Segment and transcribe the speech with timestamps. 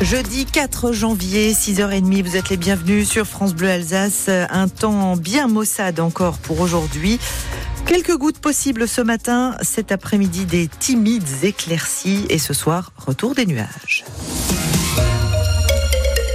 [0.00, 4.28] Jeudi 4 janvier, 6h30, vous êtes les bienvenus sur France Bleu Alsace.
[4.28, 7.18] Un temps bien maussade encore pour aujourd'hui.
[7.86, 13.46] Quelques gouttes possibles ce matin, cet après-midi des timides éclaircies et ce soir, retour des
[13.46, 14.04] nuages.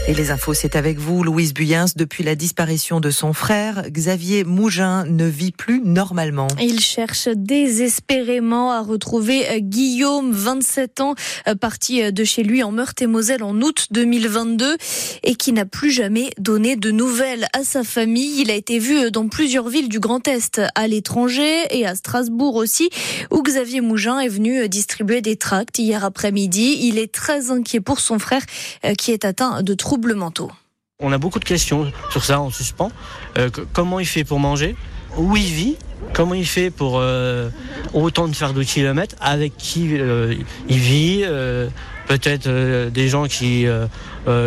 [0.09, 1.85] Et les infos, c'est avec vous, Louise Buyens.
[1.95, 6.47] Depuis la disparition de son frère, Xavier Mougin ne vit plus normalement.
[6.59, 11.13] Il cherche désespérément à retrouver euh, Guillaume, 27 ans,
[11.47, 14.77] euh, parti euh, de chez lui en Meurthe-et-Moselle en août 2022
[15.21, 18.41] et qui n'a plus jamais donné de nouvelles à sa famille.
[18.41, 22.55] Il a été vu dans plusieurs villes du Grand Est, à l'étranger et à Strasbourg
[22.55, 22.89] aussi,
[23.29, 26.79] où Xavier Mougin est venu distribuer des tracts hier après-midi.
[26.81, 28.41] Il est très inquiet pour son frère
[28.97, 29.98] qui est atteint de troubles
[31.01, 32.91] on a beaucoup de questions sur ça en suspens.
[33.37, 34.75] Euh, comment il fait pour manger?
[35.17, 35.77] Où il vit?
[36.13, 37.49] Comment il fait pour euh,
[37.93, 40.35] autant de faire de kilomètres Avec qui euh,
[40.67, 41.25] il vit
[42.07, 42.49] Peut-être
[42.89, 43.67] des gens qui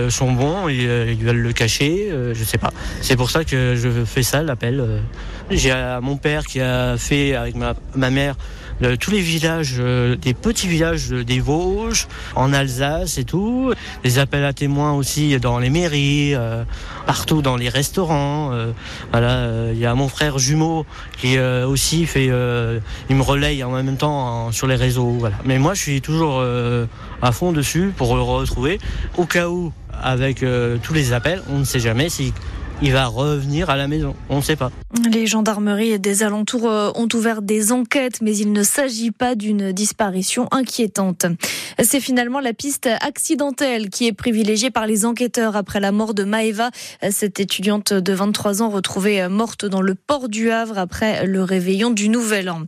[0.08, 2.72] sont bons et ils veulent le cacher, je sais pas.
[3.00, 4.84] C'est pour ça que je fais ça, l'appel.
[5.48, 8.34] J'ai mon père qui a fait avec ma, mère
[8.98, 13.72] tous les villages, euh, des petits villages des Vosges, en Alsace et tout.
[14.04, 16.64] Les appels à témoins aussi dans les mairies, euh,
[17.06, 18.52] partout dans les restaurants.
[18.52, 18.72] Euh,
[19.10, 20.84] voilà, il y a mon frère jumeau
[21.18, 21.36] qui
[21.66, 25.18] aussi fait, il me relaye en même temps sur les réseaux.
[25.44, 26.44] Mais moi, je suis toujours
[27.22, 28.78] à fond dessus pour retrouver.
[29.16, 30.44] Au cas où, avec
[30.82, 32.32] tous les appels, on ne sait jamais si
[32.82, 34.14] il va revenir à la maison.
[34.28, 34.72] On ne sait pas.
[35.08, 39.72] Les gendarmeries des alentours euh, ont ouvert des enquêtes, mais il ne s'agit pas d'une
[39.72, 41.26] disparition inquiétante.
[41.82, 46.24] C'est finalement la piste accidentelle qui est privilégiée par les enquêteurs après la mort de
[46.24, 46.70] Maeva,
[47.10, 51.90] cette étudiante de 23 ans retrouvée morte dans le port du Havre après le réveillon
[51.90, 52.62] du Nouvel An.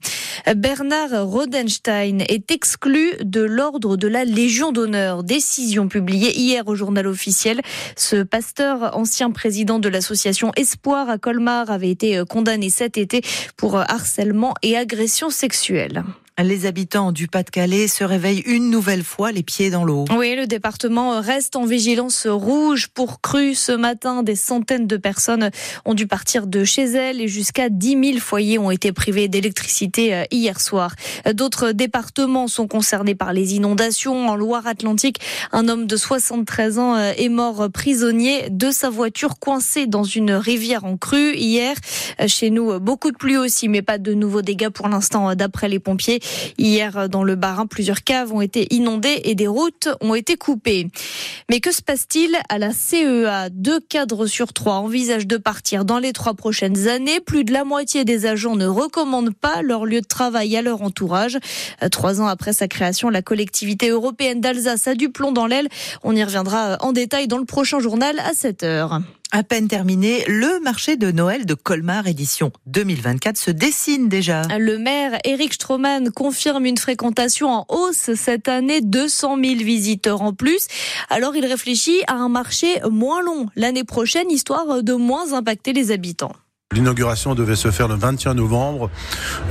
[0.57, 5.25] Bernard Rodenstein est exclu de l'ordre de la Légion d'honneur.
[5.25, 7.61] Décision publiée hier au journal officiel.
[7.97, 13.23] Ce pasteur, ancien président de l'association Espoir à Colmar, avait été condamné cet été
[13.57, 16.05] pour harcèlement et agression sexuelle.
[16.43, 20.05] Les habitants du Pas-de-Calais se réveillent une nouvelle fois les pieds dans l'eau.
[20.17, 23.55] Oui, le département reste en vigilance rouge pour cru.
[23.55, 25.51] Ce matin, des centaines de personnes
[25.85, 30.13] ont dû partir de chez elles et jusqu'à 10 000 foyers ont été privés d'électricité
[30.13, 30.97] euh, hier soir.
[31.33, 34.29] D'autres départements sont concernés par les inondations.
[34.29, 35.21] En Loire-Atlantique,
[35.53, 40.33] un homme de 73 ans euh, est mort prisonnier de sa voiture coincée dans une
[40.33, 41.77] rivière en crue hier.
[42.21, 45.69] Euh, chez nous, beaucoup de pluie aussi, mais pas de nouveaux dégâts pour l'instant d'après
[45.69, 46.19] les pompiers.
[46.59, 50.89] Hier, dans le Barin, plusieurs caves ont été inondées et des routes ont été coupées.
[51.51, 55.99] Mais que se passe-t-il à la CEA Deux cadres sur trois envisagent de partir dans
[55.99, 57.21] les trois prochaines années.
[57.21, 60.83] Plus de la moitié des agents ne recommandent pas leur lieu de travail à leur
[60.83, 61.39] entourage.
[61.91, 65.69] Trois ans après sa création, la collectivité européenne d'Alsace a du plomb dans l'aile.
[66.03, 69.01] On y reviendra en détail dans le prochain journal à 7 heures.
[69.37, 74.43] À peine terminé, le marché de Noël de Colmar édition 2024 se dessine déjà.
[74.61, 80.35] Le maire Eric Stroman confirme une fréquentation en hausse cette année, 200 000 visiteurs en
[80.35, 80.69] plus.
[81.11, 85.91] Alors il réfléchit à un marché moins long l'année prochaine, histoire de moins impacter les
[85.91, 86.37] habitants.
[86.75, 88.91] L'inauguration devait se faire le 21 novembre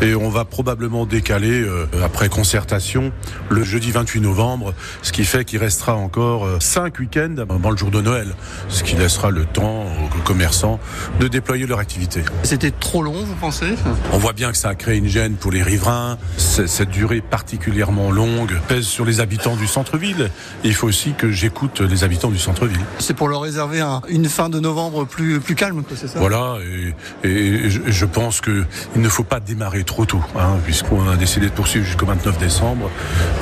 [0.02, 3.14] et on va probablement décaler, euh, après concertation,
[3.50, 7.78] le jeudi 28 novembre, ce qui fait qu'il restera encore 5 euh, week-ends avant le
[7.78, 8.36] jour de Noël,
[8.68, 10.82] ce qui laissera le temps aux commerçants
[11.22, 12.24] de déployer leur activité.
[12.44, 13.76] C'était trop long, vous pensez?
[14.12, 16.18] On voit bien que ça a créé une gêne pour les riverains.
[16.36, 20.30] Cette durée particulièrement longue pèse sur les habitants du centre-ville.
[20.66, 22.82] Il faut aussi que j'écoute les habitants du centre-ville.
[23.00, 26.20] C'est pour leur réserver une fin de novembre plus, plus calme, c'est ça?
[26.20, 26.94] Voilà, et
[27.24, 28.66] et je pense qu'il
[28.96, 32.90] ne faut pas démarrer trop tôt, hein, puisqu'on a décidé de poursuivre jusqu'au 29 décembre,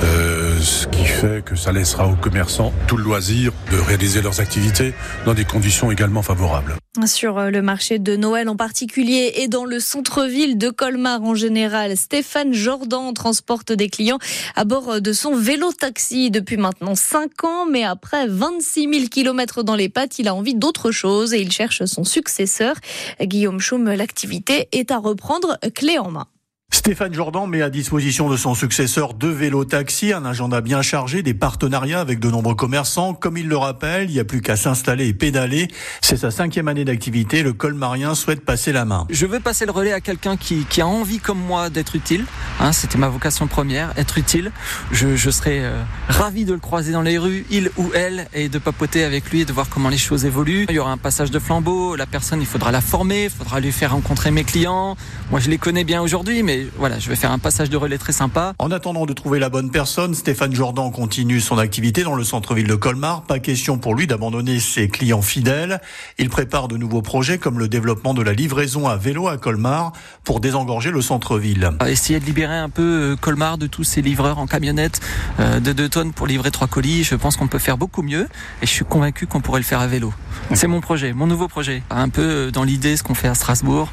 [0.03, 4.39] euh, ce qui fait que ça laissera aux commerçants tout le loisir de réaliser leurs
[4.39, 4.93] activités
[5.25, 6.75] dans des conditions également favorables.
[7.05, 11.35] Sur euh, le marché de Noël en particulier et dans le centre-ville de Colmar en
[11.35, 14.17] général, Stéphane Jordan transporte des clients
[14.57, 19.77] à bord de son vélo-taxi depuis maintenant 5 ans, mais après 26 000 kilomètres dans
[19.77, 22.75] les pattes, il a envie d'autre chose et il cherche son successeur.
[23.21, 26.27] Guillaume Chaume, l'activité est à reprendre clé en main.
[26.73, 31.21] Stéphane Jordan met à disposition de son successeur deux vélos taxis, un agenda bien chargé,
[31.21, 33.13] des partenariats avec de nombreux commerçants.
[33.13, 35.67] Comme il le rappelle, il n'y a plus qu'à s'installer et pédaler.
[36.01, 37.43] C'est sa cinquième année d'activité.
[37.43, 39.05] Le colmarien souhaite passer la main.
[39.09, 42.25] Je veux passer le relais à quelqu'un qui, a envie comme moi d'être utile.
[42.61, 44.53] Hein, C'était ma vocation première, être utile.
[44.91, 48.47] Je, je serais euh, ravi de le croiser dans les rues, il ou elle, et
[48.47, 50.67] de papoter avec lui et de voir comment les choses évoluent.
[50.69, 51.97] Il y aura un passage de flambeau.
[51.97, 54.95] La personne, il faudra la former, il faudra lui faire rencontrer mes clients.
[55.31, 57.97] Moi, je les connais bien aujourd'hui, mais voilà, je vais faire un passage de relais
[57.97, 58.53] très sympa.
[58.59, 62.67] En attendant de trouver la bonne personne, Stéphane Jordan continue son activité dans le centre-ville
[62.67, 63.23] de Colmar.
[63.23, 65.81] Pas question pour lui d'abandonner ses clients fidèles.
[66.17, 69.93] Il prépare de nouveaux projets comme le développement de la livraison à vélo à Colmar
[70.23, 71.71] pour désengorger le centre-ville.
[71.87, 72.81] Essayer de libérer un peu
[73.11, 75.01] euh, Colmar de tous ces livreurs en camionnette
[75.39, 77.03] euh, de 2 tonnes pour livrer trois colis.
[77.03, 78.27] Je pense qu'on peut faire beaucoup mieux
[78.61, 80.13] et je suis convaincu qu'on pourrait le faire à vélo.
[80.53, 81.81] C'est mon projet, mon nouveau projet.
[81.89, 83.89] Un peu euh, dans l'idée ce qu'on fait à Strasbourg,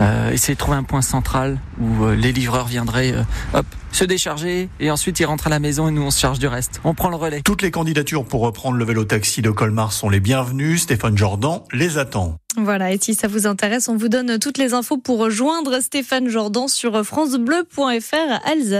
[0.00, 1.58] euh, essayer de trouver un point central
[2.04, 3.14] où les livreurs viendraient
[3.52, 6.38] hop, se décharger et ensuite ils rentrent à la maison et nous on se charge
[6.38, 6.80] du reste.
[6.84, 7.42] On prend le relais.
[7.42, 10.78] Toutes les candidatures pour reprendre le vélo taxi de Colmar sont les bienvenues.
[10.78, 12.38] Stéphane Jordan les attend.
[12.56, 16.28] Voilà, et si ça vous intéresse, on vous donne toutes les infos pour rejoindre Stéphane
[16.28, 18.72] Jordan sur francebleu.fr Alsace.